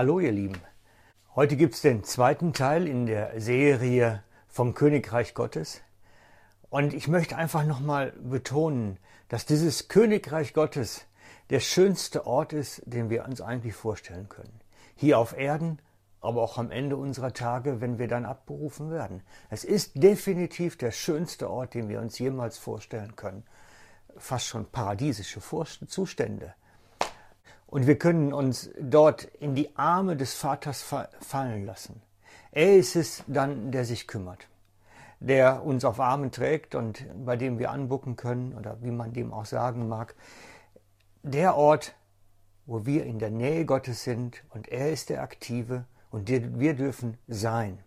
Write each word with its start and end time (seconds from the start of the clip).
Hallo 0.00 0.18
ihr 0.18 0.32
Lieben. 0.32 0.58
Heute 1.36 1.56
gibt 1.58 1.74
es 1.74 1.82
den 1.82 2.04
zweiten 2.04 2.54
Teil 2.54 2.88
in 2.88 3.04
der 3.04 3.38
Serie 3.38 4.22
vom 4.48 4.72
Königreich 4.72 5.34
Gottes. 5.34 5.82
Und 6.70 6.94
ich 6.94 7.06
möchte 7.06 7.36
einfach 7.36 7.66
nochmal 7.66 8.12
betonen, 8.12 8.96
dass 9.28 9.44
dieses 9.44 9.88
Königreich 9.88 10.54
Gottes 10.54 11.02
der 11.50 11.60
schönste 11.60 12.26
Ort 12.26 12.54
ist, 12.54 12.80
den 12.86 13.10
wir 13.10 13.26
uns 13.26 13.42
eigentlich 13.42 13.74
vorstellen 13.74 14.30
können. 14.30 14.62
Hier 14.94 15.18
auf 15.18 15.36
Erden, 15.36 15.82
aber 16.22 16.40
auch 16.40 16.56
am 16.56 16.70
Ende 16.70 16.96
unserer 16.96 17.34
Tage, 17.34 17.82
wenn 17.82 17.98
wir 17.98 18.08
dann 18.08 18.24
abberufen 18.24 18.90
werden. 18.90 19.22
Es 19.50 19.64
ist 19.64 20.02
definitiv 20.02 20.78
der 20.78 20.92
schönste 20.92 21.50
Ort, 21.50 21.74
den 21.74 21.90
wir 21.90 22.00
uns 22.00 22.18
jemals 22.18 22.56
vorstellen 22.56 23.16
können. 23.16 23.44
Fast 24.16 24.46
schon 24.46 24.64
paradiesische 24.64 25.42
Zustände. 25.86 26.54
Und 27.70 27.86
wir 27.86 27.98
können 27.98 28.32
uns 28.32 28.68
dort 28.80 29.24
in 29.38 29.54
die 29.54 29.76
Arme 29.76 30.16
des 30.16 30.34
Vaters 30.34 30.82
fallen 30.82 31.64
lassen. 31.64 32.02
Er 32.50 32.76
ist 32.76 32.96
es 32.96 33.22
dann, 33.28 33.70
der 33.70 33.84
sich 33.84 34.08
kümmert, 34.08 34.48
der 35.20 35.64
uns 35.64 35.84
auf 35.84 36.00
Armen 36.00 36.32
trägt 36.32 36.74
und 36.74 37.06
bei 37.24 37.36
dem 37.36 37.60
wir 37.60 37.70
anbucken 37.70 38.16
können 38.16 38.54
oder 38.54 38.78
wie 38.82 38.90
man 38.90 39.12
dem 39.12 39.32
auch 39.32 39.44
sagen 39.44 39.88
mag. 39.88 40.16
Der 41.22 41.56
Ort, 41.56 41.94
wo 42.66 42.86
wir 42.86 43.04
in 43.04 43.20
der 43.20 43.30
Nähe 43.30 43.64
Gottes 43.66 44.02
sind 44.02 44.42
und 44.50 44.66
er 44.66 44.90
ist 44.90 45.08
der 45.08 45.22
Aktive 45.22 45.84
und 46.10 46.28
wir 46.28 46.74
dürfen 46.74 47.18
sein. 47.28 47.78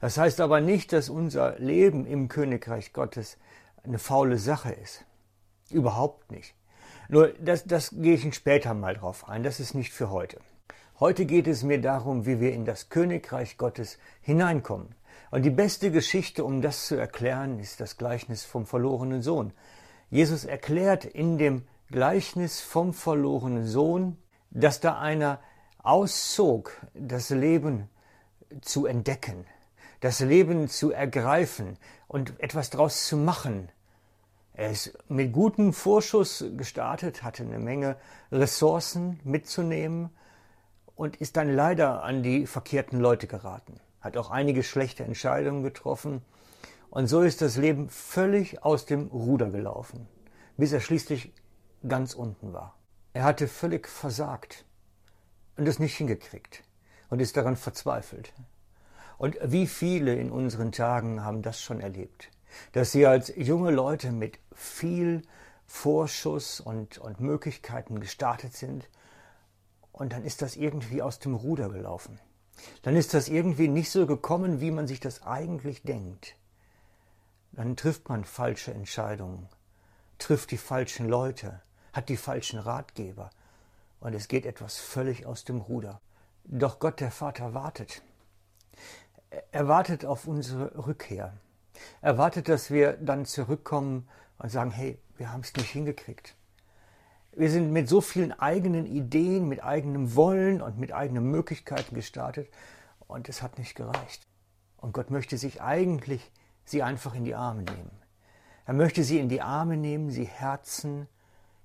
Das 0.00 0.16
heißt 0.16 0.40
aber 0.40 0.62
nicht, 0.62 0.94
dass 0.94 1.10
unser 1.10 1.58
Leben 1.58 2.06
im 2.06 2.28
Königreich 2.28 2.94
Gottes 2.94 3.36
eine 3.82 3.98
faule 3.98 4.38
Sache 4.38 4.72
ist. 4.72 5.04
Überhaupt 5.70 6.30
nicht. 6.30 6.54
Nur, 7.08 7.28
das, 7.40 7.64
das 7.64 7.90
gehe 7.90 8.14
ich 8.14 8.34
später 8.34 8.74
mal 8.74 8.94
drauf 8.94 9.28
ein. 9.28 9.42
Das 9.42 9.60
ist 9.60 9.74
nicht 9.74 9.92
für 9.92 10.10
heute. 10.10 10.38
Heute 11.00 11.26
geht 11.26 11.46
es 11.46 11.62
mir 11.62 11.80
darum, 11.80 12.24
wie 12.24 12.40
wir 12.40 12.52
in 12.52 12.64
das 12.64 12.88
Königreich 12.88 13.58
Gottes 13.58 13.98
hineinkommen. 14.22 14.94
Und 15.30 15.42
die 15.42 15.50
beste 15.50 15.90
Geschichte, 15.90 16.44
um 16.44 16.62
das 16.62 16.86
zu 16.86 16.94
erklären, 16.94 17.58
ist 17.58 17.80
das 17.80 17.96
Gleichnis 17.96 18.44
vom 18.44 18.66
verlorenen 18.66 19.20
Sohn. 19.20 19.52
Jesus 20.10 20.44
erklärt 20.44 21.04
in 21.04 21.38
dem 21.38 21.62
Gleichnis 21.90 22.60
vom 22.60 22.94
verlorenen 22.94 23.66
Sohn, 23.66 24.16
dass 24.50 24.80
da 24.80 24.98
einer 24.98 25.40
auszog, 25.82 26.80
das 26.94 27.30
Leben 27.30 27.88
zu 28.62 28.86
entdecken, 28.86 29.44
das 30.00 30.20
Leben 30.20 30.68
zu 30.68 30.92
ergreifen 30.92 31.76
und 32.08 32.38
etwas 32.40 32.70
daraus 32.70 33.06
zu 33.06 33.16
machen, 33.16 33.68
er 34.54 34.70
ist 34.70 34.96
mit 35.08 35.32
gutem 35.32 35.72
Vorschuss 35.72 36.44
gestartet, 36.56 37.24
hatte 37.24 37.42
eine 37.42 37.58
Menge 37.58 37.96
Ressourcen 38.30 39.18
mitzunehmen 39.24 40.10
und 40.94 41.16
ist 41.16 41.36
dann 41.36 41.52
leider 41.52 42.04
an 42.04 42.22
die 42.22 42.46
verkehrten 42.46 43.00
Leute 43.00 43.26
geraten. 43.26 43.80
Hat 44.00 44.16
auch 44.16 44.30
einige 44.30 44.62
schlechte 44.62 45.02
Entscheidungen 45.02 45.64
getroffen 45.64 46.22
und 46.88 47.08
so 47.08 47.22
ist 47.22 47.42
das 47.42 47.56
Leben 47.56 47.88
völlig 47.88 48.62
aus 48.62 48.86
dem 48.86 49.08
Ruder 49.08 49.50
gelaufen, 49.50 50.06
bis 50.56 50.72
er 50.72 50.78
schließlich 50.78 51.32
ganz 51.88 52.14
unten 52.14 52.52
war. 52.52 52.78
Er 53.12 53.24
hatte 53.24 53.48
völlig 53.48 53.88
versagt 53.88 54.64
und 55.56 55.66
es 55.66 55.80
nicht 55.80 55.96
hingekriegt 55.96 56.62
und 57.10 57.20
ist 57.20 57.36
daran 57.36 57.56
verzweifelt. 57.56 58.32
Und 59.18 59.36
wie 59.42 59.66
viele 59.66 60.14
in 60.14 60.30
unseren 60.30 60.70
Tagen 60.70 61.24
haben 61.24 61.42
das 61.42 61.60
schon 61.60 61.80
erlebt? 61.80 62.30
Dass 62.72 62.92
sie 62.92 63.06
als 63.06 63.32
junge 63.36 63.70
Leute 63.70 64.12
mit 64.12 64.38
viel 64.54 65.22
Vorschuss 65.66 66.60
und, 66.60 66.98
und 66.98 67.20
Möglichkeiten 67.20 68.00
gestartet 68.00 68.54
sind 68.54 68.88
und 69.92 70.12
dann 70.12 70.24
ist 70.24 70.42
das 70.42 70.56
irgendwie 70.56 71.02
aus 71.02 71.18
dem 71.18 71.34
Ruder 71.34 71.68
gelaufen. 71.68 72.18
Dann 72.82 72.96
ist 72.96 73.14
das 73.14 73.28
irgendwie 73.28 73.68
nicht 73.68 73.90
so 73.90 74.06
gekommen, 74.06 74.60
wie 74.60 74.70
man 74.70 74.86
sich 74.86 75.00
das 75.00 75.22
eigentlich 75.22 75.82
denkt. 75.82 76.36
Dann 77.52 77.76
trifft 77.76 78.08
man 78.08 78.24
falsche 78.24 78.72
Entscheidungen, 78.72 79.48
trifft 80.18 80.50
die 80.50 80.58
falschen 80.58 81.08
Leute, 81.08 81.60
hat 81.92 82.08
die 82.08 82.16
falschen 82.16 82.58
Ratgeber 82.58 83.30
und 84.00 84.14
es 84.14 84.28
geht 84.28 84.46
etwas 84.46 84.78
völlig 84.78 85.26
aus 85.26 85.44
dem 85.44 85.60
Ruder. 85.60 86.00
Doch 86.44 86.78
Gott 86.78 87.00
der 87.00 87.10
Vater 87.10 87.54
wartet. 87.54 88.02
Er 89.50 89.68
wartet 89.68 90.04
auf 90.04 90.26
unsere 90.26 90.86
Rückkehr. 90.86 91.32
Erwartet, 92.00 92.48
dass 92.48 92.70
wir 92.70 92.94
dann 92.94 93.24
zurückkommen 93.24 94.08
und 94.38 94.50
sagen, 94.50 94.70
hey, 94.70 94.98
wir 95.16 95.32
haben 95.32 95.40
es 95.40 95.54
nicht 95.54 95.70
hingekriegt. 95.70 96.34
Wir 97.32 97.50
sind 97.50 97.72
mit 97.72 97.88
so 97.88 98.00
vielen 98.00 98.32
eigenen 98.32 98.86
Ideen, 98.86 99.48
mit 99.48 99.62
eigenem 99.62 100.14
Wollen 100.14 100.62
und 100.62 100.78
mit 100.78 100.92
eigenen 100.92 101.30
Möglichkeiten 101.30 101.94
gestartet 101.94 102.48
und 103.06 103.28
es 103.28 103.42
hat 103.42 103.58
nicht 103.58 103.74
gereicht. 103.74 104.26
Und 104.76 104.92
Gott 104.92 105.10
möchte 105.10 105.36
sich 105.36 105.60
eigentlich 105.60 106.30
sie 106.64 106.82
einfach 106.82 107.14
in 107.14 107.24
die 107.24 107.34
Arme 107.34 107.62
nehmen. 107.62 107.90
Er 108.66 108.74
möchte 108.74 109.02
sie 109.02 109.18
in 109.18 109.28
die 109.28 109.42
Arme 109.42 109.76
nehmen, 109.76 110.10
sie 110.10 110.24
herzen, 110.24 111.08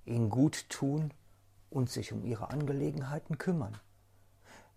ihnen 0.06 0.30
gut 0.30 0.70
tun 0.70 1.14
und 1.70 1.90
sich 1.90 2.12
um 2.12 2.26
ihre 2.26 2.50
Angelegenheiten 2.50 3.38
kümmern. 3.38 3.78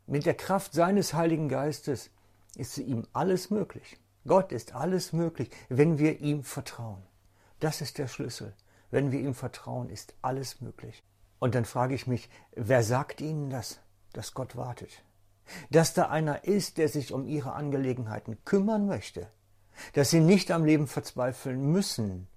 Mit 0.06 0.26
der 0.26 0.34
Kraft 0.34 0.72
seines 0.72 1.14
Heiligen 1.14 1.49
Geistes 1.49 2.10
ist 2.56 2.76
ihm 2.78 3.06
alles 3.12 3.50
möglich. 3.50 3.99
Gott 4.27 4.53
ist 4.53 4.75
alles 4.75 5.12
möglich, 5.12 5.50
wenn 5.69 5.99
wir 5.99 6.21
ihm 6.21 6.44
vertrauen. 6.44 7.03
Das 7.60 7.81
ist 7.81 7.99
der 7.99 8.09
Schlüssel. 8.09 8.55
Wenn 8.91 9.10
wir 9.10 9.21
ihm 9.21 9.34
vertrauen, 9.34 9.88
ist 9.88 10.15
alles 10.22 10.60
möglich. 10.60 11.03
Und 11.38 11.55
dann 11.55 11.65
frage 11.65 11.94
ich 11.94 12.06
mich, 12.06 12.28
wer 12.55 12.82
sagt 12.84 13.21
Ihnen 13.21 13.50
das, 13.50 13.81
dass 14.12 14.34
Gott 14.34 14.55
wartet? 14.55 15.03
Dass 15.71 15.93
da 15.94 16.09
einer 16.09 16.44
ist, 16.44 16.78
der 16.78 16.88
sich 16.88 17.12
um 17.12 17.27
Ihre 17.27 17.53
Angelegenheiten 17.53 18.44
kümmern 18.44 18.87
möchte, 18.87 19.28
dass 19.94 20.11
Sie 20.11 20.21
nicht 20.21 20.50
am 20.50 20.65
Leben 20.65 20.87
verzweifeln 20.87 21.72
müssen, 21.72 22.28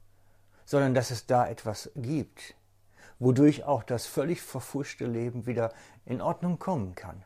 sondern 0.66 0.94
dass 0.94 1.12
es 1.12 1.28
da 1.28 1.47
etwas 1.47 1.91
gibt, 1.95 2.56
wodurch 3.19 3.63
auch 3.63 3.84
das 3.84 4.07
völlig 4.07 4.41
verfuschte 4.41 5.06
Leben 5.06 5.45
wieder 5.45 5.72
in 6.06 6.22
Ordnung 6.22 6.57
kommen 6.57 6.95
kann. 6.95 7.24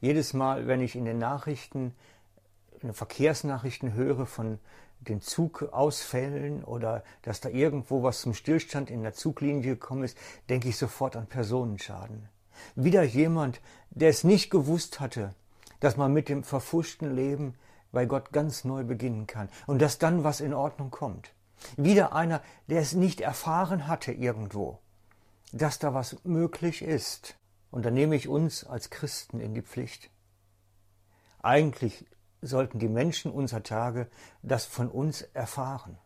Jedes 0.00 0.32
Mal, 0.32 0.66
wenn 0.66 0.80
ich 0.80 0.96
in 0.96 1.04
den 1.04 1.18
Nachrichten 1.18 1.94
Verkehrsnachrichten 2.92 3.94
höre 3.94 4.26
von 4.26 4.58
den 5.00 5.20
Zugausfällen 5.20 6.64
oder 6.64 7.02
dass 7.22 7.40
da 7.40 7.48
irgendwo 7.48 8.02
was 8.02 8.20
zum 8.20 8.34
Stillstand 8.34 8.90
in 8.90 9.02
der 9.02 9.14
Zuglinie 9.14 9.62
gekommen 9.62 10.04
ist, 10.04 10.16
denke 10.48 10.68
ich 10.68 10.76
sofort 10.76 11.16
an 11.16 11.26
Personenschaden. 11.26 12.28
Wieder 12.74 13.02
jemand, 13.02 13.60
der 13.90 14.10
es 14.10 14.24
nicht 14.24 14.50
gewusst 14.50 15.00
hatte, 15.00 15.34
dass 15.80 15.96
man 15.96 16.12
mit 16.12 16.28
dem 16.28 16.44
verfuschten 16.44 17.14
Leben 17.14 17.54
bei 17.92 18.04
Gott 18.04 18.32
ganz 18.32 18.64
neu 18.64 18.84
beginnen 18.84 19.26
kann 19.26 19.48
und 19.66 19.80
dass 19.80 19.98
dann 19.98 20.24
was 20.24 20.40
in 20.40 20.54
Ordnung 20.54 20.90
kommt. 20.90 21.32
Wieder 21.76 22.14
einer, 22.14 22.42
der 22.68 22.80
es 22.80 22.92
nicht 22.92 23.20
erfahren 23.20 23.86
hatte 23.86 24.12
irgendwo, 24.12 24.78
dass 25.52 25.78
da 25.78 25.94
was 25.94 26.16
möglich 26.24 26.82
ist. 26.82 27.36
Und 27.70 27.84
da 27.84 27.90
nehme 27.90 28.16
ich 28.16 28.28
uns 28.28 28.64
als 28.64 28.90
Christen 28.90 29.40
in 29.40 29.54
die 29.54 29.62
Pflicht. 29.62 30.10
Eigentlich 31.42 32.04
sollten 32.42 32.78
die 32.78 32.88
Menschen 32.88 33.30
unserer 33.30 33.62
Tage 33.62 34.08
das 34.42 34.64
von 34.64 34.88
uns 34.88 35.22
erfahren, 35.22 35.98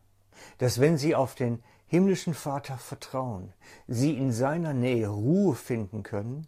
dass 0.59 0.81
wenn 0.81 0.99
sie 0.99 1.15
auf 1.15 1.35
den 1.35 1.63
himmlischen 1.87 2.35
Vater 2.35 2.77
vertrauen, 2.77 3.53
sie 3.87 4.17
in 4.17 4.33
seiner 4.33 4.73
Nähe 4.73 5.09
Ruhe 5.09 5.55
finden 5.55 6.03
können 6.03 6.47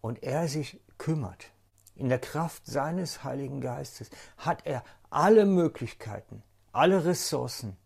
und 0.00 0.22
er 0.22 0.48
sich 0.48 0.80
kümmert. 0.96 1.52
In 1.94 2.08
der 2.08 2.20
Kraft 2.20 2.64
seines 2.64 3.24
Heiligen 3.24 3.60
Geistes 3.60 4.10
hat 4.36 4.64
er 4.66 4.84
alle 5.10 5.46
Möglichkeiten, 5.46 6.42
alle 6.72 7.04
Ressourcen, 7.04 7.76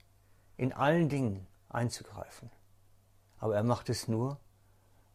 in 0.57 0.73
allen 0.73 1.09
Dingen 1.09 1.47
einzugreifen. 1.71 2.51
Aber 3.39 3.57
er 3.57 3.65
macht 3.65 3.89
es 3.89 4.07
nur, 4.07 4.39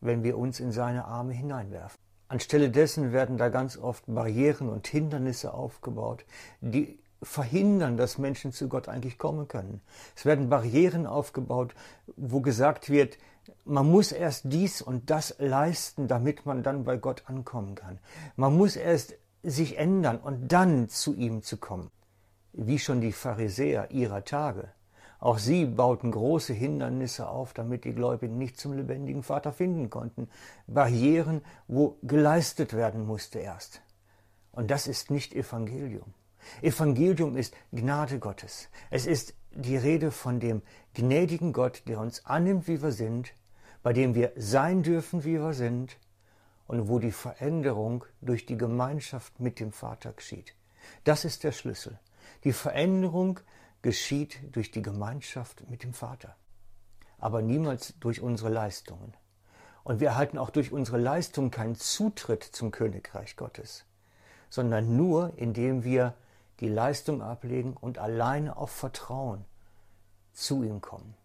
wenn 0.02 0.24
wir 0.24 0.38
uns 0.38 0.60
in 0.60 0.72
seine 0.72 1.06
Arme 1.06 1.34
hineinwerfen. 1.34 1.98
Anstelle 2.30 2.70
dessen 2.70 3.14
werden 3.14 3.38
da 3.38 3.50
ganz 3.50 3.78
oft 3.78 4.04
Barrieren 4.08 4.70
und 4.70 4.88
Hindernisse 4.88 5.54
aufgebaut, 5.54 6.26
die 6.62 7.00
verhindern, 7.22 7.98
dass 7.98 8.18
Menschen 8.18 8.52
zu 8.52 8.68
Gott 8.68 8.88
eigentlich 8.88 9.18
kommen 9.18 9.48
können. 9.48 9.82
Es 10.16 10.26
werden 10.26 10.50
Barrieren 10.50 11.08
aufgebaut, 11.08 11.74
wo 12.16 12.42
gesagt 12.42 12.90
wird, 12.90 13.18
man 13.66 13.90
muss 13.90 14.12
erst 14.12 14.44
dies 14.46 14.82
und 14.82 15.10
das 15.10 15.36
leisten, 15.40 16.08
damit 16.08 16.46
man 16.46 16.64
dann 16.64 16.84
bei 16.84 16.98
Gott 16.98 17.24
ankommen 17.28 17.76
kann. 17.76 18.00
Man 18.36 18.56
muss 18.56 18.76
erst 18.76 19.16
sich 19.44 19.78
ändern 19.78 20.18
und 20.18 20.52
dann 20.52 20.90
zu 20.90 21.16
ihm 21.16 21.44
zu 21.44 21.58
kommen. 21.58 21.90
Wie 22.54 22.80
schon 22.80 23.02
die 23.02 23.14
Pharisäer 23.14 23.92
ihrer 23.92 24.24
Tage. 24.26 24.70
Auch 25.19 25.40
sie 25.40 25.66
bauten 25.66 26.12
große 26.12 26.54
Hindernisse 26.54 27.28
auf, 27.28 27.54
damit 27.54 27.86
die 27.86 27.94
Gläubigen 27.94 28.38
nicht 28.38 28.60
zum 28.60 28.74
lebendigen 28.74 29.24
Vater 29.24 29.52
finden 29.52 29.90
konnten. 29.90 30.30
Barrieren, 30.68 31.42
wo 31.68 31.98
geleistet 32.04 32.74
werden 32.74 33.06
musste 33.06 33.40
erst. 33.40 33.81
Und 34.52 34.69
das 34.69 34.88
ist 34.88 35.10
nicht 35.10 35.34
Evangelium. 35.34 36.14
Evangelium 36.62 37.36
ist 37.36 37.56
Gnade 37.72 38.19
Gottes. 38.19 38.69
Es 38.90 39.06
ist 39.06 39.34
die 39.52 39.78
Rede 39.78 40.12
von 40.12 40.40
dem 40.40 40.62
gnädigen 40.94 41.52
Gott, 41.52 41.84
der 41.88 42.00
uns 42.00 42.25
annimmt, 42.25 42.68
wie 42.68 42.81
wir 42.81 42.92
sind, 42.92 43.34
bei 43.84 43.94
dem 43.94 44.16
wir 44.16 44.31
sein 44.36 44.84
dürfen, 44.84 45.24
wie 45.24 45.40
wir 45.40 45.54
sind, 45.54 45.98
und 46.68 46.90
wo 46.90 47.00
die 47.00 47.12
Veränderung 47.12 48.04
durch 48.22 48.46
die 48.46 48.58
Gemeinschaft 48.58 49.40
mit 49.40 49.60
dem 49.60 49.72
Vater 49.72 50.12
geschieht. 50.12 50.54
Das 51.04 51.25
ist 51.25 51.44
der 51.44 51.52
Schlüssel. 51.52 51.98
Die 52.44 52.54
Veränderung 52.54 53.40
geschieht 53.82 54.40
durch 54.52 54.72
die 54.72 54.82
Gemeinschaft 54.82 55.70
mit 55.70 55.84
dem 55.84 55.94
Vater, 55.94 56.36
aber 57.18 57.42
niemals 57.42 57.94
durch 58.00 58.22
unsere 58.22 58.50
Leistungen. 58.50 59.14
Und 59.84 60.00
wir 60.00 60.10
erhalten 60.10 60.38
auch 60.38 60.50
durch 60.50 60.72
unsere 60.72 60.98
Leistung 60.98 61.50
keinen 61.52 61.76
Zutritt 61.76 62.44
zum 62.44 62.72
Königreich 62.72 63.38
Gottes, 63.38 63.86
sondern 64.50 64.98
nur, 64.98 65.34
indem 65.38 65.84
wir 65.84 66.14
die 66.60 66.68
Leistung 66.68 67.22
ablegen 67.22 67.74
und 67.74 67.98
alleine 67.98 68.58
auf 68.58 68.72
Vertrauen 68.72 69.46
zu 70.34 70.64
ihm 70.64 70.82
kommen. 70.82 71.16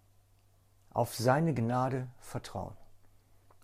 Auf 0.91 1.15
seine 1.15 1.55
Gnade 1.55 2.09
vertrauen. 2.21 2.77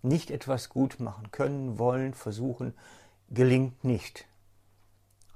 Nicht 0.03 0.31
etwas 0.31 0.69
gut 0.69 1.01
machen 1.01 1.31
können, 1.31 1.79
wollen, 1.79 2.15
versuchen, 2.15 2.75
gelingt 3.29 3.85
nicht. 3.85 4.28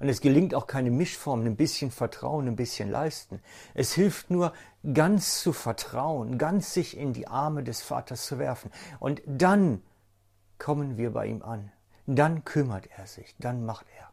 Und 0.03 0.09
es 0.09 0.19
gelingt 0.19 0.53
auch 0.53 0.67
keine 0.67 0.91
Mischform, 0.91 1.45
ein 1.45 1.55
bisschen 1.55 1.89
Vertrauen, 1.89 2.49
ein 2.49 2.57
bisschen 2.57 2.91
leisten. 2.91 3.39
Es 3.73 3.93
hilft 3.93 4.29
nur, 4.29 4.51
ganz 4.91 5.39
zu 5.39 5.53
vertrauen, 5.53 6.37
ganz 6.37 6.73
sich 6.73 6.97
in 6.97 7.13
die 7.13 7.29
Arme 7.29 7.63
des 7.63 7.81
Vaters 7.81 8.25
zu 8.25 8.37
werfen. 8.37 8.69
Und 8.99 9.21
dann 9.25 9.81
kommen 10.57 10.97
wir 10.97 11.13
bei 11.13 11.27
ihm 11.27 11.41
an. 11.41 11.71
Dann 12.05 12.43
kümmert 12.43 12.89
er 12.97 13.07
sich, 13.07 13.33
dann 13.39 13.65
macht 13.65 13.85
er. 13.97 14.11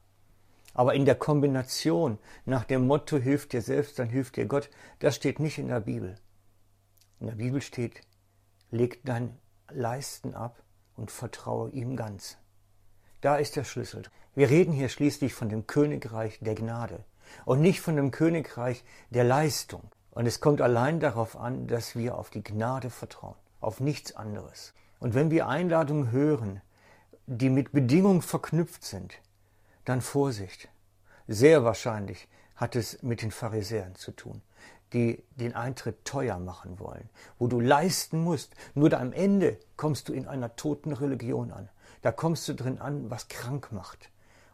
Aber 0.74 0.94
in 0.94 1.06
der 1.06 1.16
Kombination 1.16 2.20
nach 2.44 2.62
dem 2.62 2.86
Motto 2.86 3.16
hilft 3.16 3.52
dir 3.52 3.60
selbst, 3.60 3.98
dann 3.98 4.10
hilft 4.10 4.36
dir 4.36 4.46
Gott, 4.46 4.70
das 5.00 5.16
steht 5.16 5.40
nicht 5.40 5.58
in 5.58 5.66
der 5.66 5.80
Bibel. 5.80 6.14
In 7.18 7.26
der 7.26 7.34
Bibel 7.34 7.60
steht, 7.60 8.00
leg 8.70 9.00
dein 9.04 9.36
Leisten 9.68 10.36
ab 10.36 10.62
und 10.94 11.10
vertraue 11.10 11.68
ihm 11.70 11.96
ganz. 11.96 12.38
Da 13.22 13.36
ist 13.36 13.56
der 13.56 13.64
Schlüssel. 13.64 14.04
Wir 14.40 14.48
reden 14.48 14.72
hier 14.72 14.88
schließlich 14.88 15.34
von 15.34 15.50
dem 15.50 15.66
Königreich 15.66 16.38
der 16.40 16.54
Gnade 16.54 17.04
und 17.44 17.60
nicht 17.60 17.82
von 17.82 17.94
dem 17.94 18.10
Königreich 18.10 18.84
der 19.10 19.22
Leistung. 19.22 19.82
Und 20.12 20.24
es 20.24 20.40
kommt 20.40 20.62
allein 20.62 20.98
darauf 20.98 21.36
an, 21.36 21.66
dass 21.66 21.94
wir 21.94 22.16
auf 22.16 22.30
die 22.30 22.42
Gnade 22.42 22.88
vertrauen, 22.88 23.36
auf 23.60 23.80
nichts 23.80 24.16
anderes. 24.16 24.72
Und 24.98 25.12
wenn 25.12 25.30
wir 25.30 25.46
Einladungen 25.46 26.10
hören, 26.10 26.62
die 27.26 27.50
mit 27.50 27.72
Bedingungen 27.72 28.22
verknüpft 28.22 28.82
sind, 28.82 29.20
dann 29.84 30.00
Vorsicht. 30.00 30.70
Sehr 31.28 31.62
wahrscheinlich 31.62 32.26
hat 32.56 32.76
es 32.76 33.02
mit 33.02 33.20
den 33.20 33.32
Pharisäern 33.32 33.94
zu 33.94 34.10
tun, 34.10 34.40
die 34.94 35.22
den 35.32 35.54
Eintritt 35.54 36.06
teuer 36.06 36.38
machen 36.38 36.78
wollen, 36.78 37.10
wo 37.38 37.46
du 37.46 37.60
leisten 37.60 38.24
musst. 38.24 38.54
Nur 38.72 38.90
am 38.98 39.12
Ende 39.12 39.58
kommst 39.76 40.08
du 40.08 40.14
in 40.14 40.26
einer 40.26 40.56
toten 40.56 40.94
Religion 40.94 41.50
an. 41.50 41.68
Da 42.00 42.10
kommst 42.10 42.48
du 42.48 42.54
drin 42.54 42.78
an, 42.78 43.10
was 43.10 43.28
krank 43.28 43.70
macht 43.70 44.08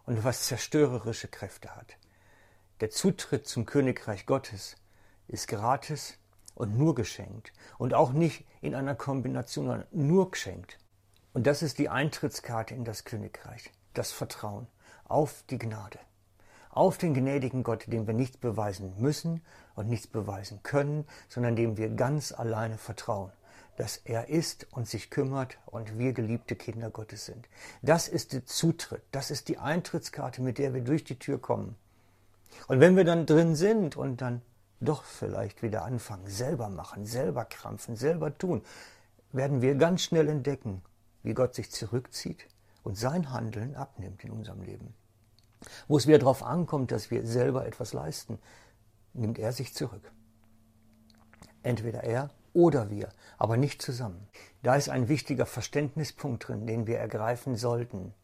und 0.07 0.25
was 0.25 0.47
zerstörerische 0.47 1.29
Kräfte 1.29 1.75
hat. 1.77 1.97
Der 2.81 2.91
Zutritt 2.91 3.47
zum 3.47 3.67
Königreich 3.67 4.27
Gottes 4.27 4.77
ist 5.29 5.49
gratis 5.49 6.19
und 6.55 6.79
nur 6.79 6.95
geschenkt 6.95 7.53
und 7.79 7.93
auch 7.93 8.13
nicht 8.13 8.47
in 8.61 8.75
einer 8.75 8.95
Kombination, 8.95 9.67
sondern 9.67 9.87
nur 9.91 10.31
geschenkt. 10.31 10.79
Und 11.33 11.47
das 11.47 11.63
ist 11.63 11.79
die 11.79 11.89
Eintrittskarte 11.89 12.75
in 12.75 12.85
das 12.85 13.05
Königreich, 13.05 13.71
das 13.93 14.13
Vertrauen 14.13 14.69
auf 15.05 15.45
die 15.51 15.59
Gnade, 15.59 15.99
auf 16.71 16.99
den 16.99 17.13
gnädigen 17.13 17.63
Gott, 17.63 17.85
dem 17.89 18.07
wir 18.07 18.15
nichts 18.15 18.39
beweisen 18.39 18.95
müssen 18.99 19.45
und 19.75 19.89
nichts 19.89 20.07
beweisen 20.07 20.63
können, 20.63 21.07
sondern 21.29 21.57
dem 21.57 21.77
wir 21.77 21.91
ganz 21.91 22.33
alleine 22.33 22.79
vertrauen, 22.79 23.33
dass 23.77 23.99
er 23.99 24.29
ist 24.29 24.67
und 24.73 24.89
sich 24.89 25.11
kümmert 25.11 25.59
und 25.67 25.99
wir 25.99 26.13
geliebte 26.13 26.57
Kinder 26.57 26.91
Gottes 26.91 27.27
sind. 27.27 27.49
Das 27.83 28.09
ist 28.09 28.33
der 28.33 28.45
Zutritt, 28.47 29.03
das 29.13 29.31
ist 29.31 29.49
die 29.49 29.59
Eintrittskarte, 29.59 30.43
mit 30.43 30.59
der 30.59 30.75
wir 30.75 30.83
durch 30.83 31.05
die 31.05 31.19
Tür 31.19 31.41
kommen. 31.41 31.77
Und 32.69 32.81
wenn 32.81 32.97
wir 32.97 33.05
dann 33.05 33.27
drin 33.27 33.55
sind 33.55 33.97
und 33.97 34.21
dann 34.21 34.43
doch 34.81 35.05
vielleicht 35.05 35.63
wieder 35.63 35.85
anfangen, 35.85 36.27
selber 36.27 36.69
machen, 36.69 37.07
selber 37.07 37.45
krampfen, 37.45 37.97
selber 37.97 38.37
tun, 38.37 38.63
werden 39.33 39.63
wir 39.63 39.75
ganz 39.75 40.03
schnell 40.03 40.29
entdecken, 40.29 40.83
wie 41.23 41.35
Gott 41.35 41.55
sich 41.55 41.71
zurückzieht 41.71 42.47
und 42.83 42.97
sein 42.97 43.31
Handeln 43.33 43.75
abnimmt 43.75 44.25
in 44.25 44.31
unserem 44.31 44.63
Leben. 44.63 44.95
Wo 45.89 45.97
es 45.97 46.07
wieder 46.07 46.19
darauf 46.19 46.43
ankommt, 46.43 46.93
dass 46.93 47.11
wir 47.11 47.27
selber 47.27 47.67
etwas 47.67 47.93
leisten, 47.93 48.39
nimmt 49.15 49.39
er 49.39 49.53
sich 49.53 49.75
zurück. 49.75 50.13
Entweder 51.63 52.05
er 52.05 52.31
oder 52.57 52.91
wir, 52.91 53.11
aber 53.37 53.59
nicht 53.59 53.83
zusammen. 53.83 54.27
Da 54.63 54.77
ist 54.77 54.89
ein 54.89 55.09
wichtiger 55.09 55.45
Verständnispunkt 55.45 56.49
drin, 56.49 56.67
den 56.67 56.87
wir 56.87 56.99
ergreifen 56.99 57.55
sollten. 57.55 58.15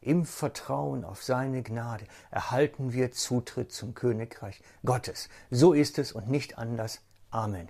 Im 0.00 0.24
Vertrauen 0.24 1.04
auf 1.04 1.24
seine 1.24 1.62
Gnade 1.62 2.04
erhalten 2.30 2.92
wir 2.92 3.10
Zutritt 3.10 3.72
zum 3.72 3.92
Königreich 3.94 4.62
Gottes. 4.84 5.28
So 5.50 5.72
ist 5.72 5.98
es 5.98 6.12
und 6.12 6.30
nicht 6.30 6.58
anders. 6.58 7.00
Amen. 7.30 7.68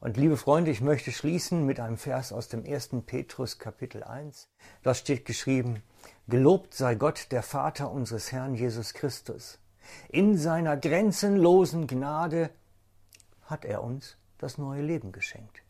Und 0.00 0.18
liebe 0.18 0.36
Freunde, 0.36 0.70
ich 0.70 0.82
möchte 0.82 1.12
schließen 1.12 1.64
mit 1.64 1.80
einem 1.80 1.96
Vers 1.96 2.30
aus 2.30 2.48
dem 2.48 2.64
1. 2.64 2.90
Petrus 3.06 3.58
Kapitel 3.58 4.04
1. 4.04 4.48
Da 4.82 4.94
steht 4.94 5.24
geschrieben, 5.24 5.82
Gelobt 6.28 6.74
sei 6.74 6.94
Gott, 6.94 7.28
der 7.32 7.42
Vater 7.42 7.90
unseres 7.90 8.32
Herrn 8.32 8.54
Jesus 8.54 8.92
Christus. 8.92 9.58
In 10.10 10.36
seiner 10.36 10.76
grenzenlosen 10.76 11.86
Gnade 11.86 12.50
hat 13.46 13.64
er 13.64 13.82
uns 13.82 14.18
das 14.38 14.56
neue 14.56 14.82
Leben 14.82 15.12
geschenkt. 15.12 15.62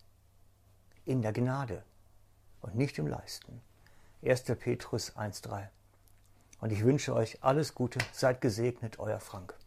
In 1.04 1.22
der 1.22 1.32
Gnade 1.32 1.82
und 2.60 2.76
nicht 2.76 2.98
im 2.98 3.06
Leisten. 3.06 3.60
1. 4.22 4.44
Petrus 4.58 5.16
1.3. 5.16 5.68
Und 6.60 6.72
ich 6.72 6.84
wünsche 6.84 7.14
euch 7.14 7.42
alles 7.42 7.74
Gute, 7.74 7.98
seid 8.12 8.40
gesegnet, 8.40 8.98
euer 8.98 9.20
Frank. 9.20 9.57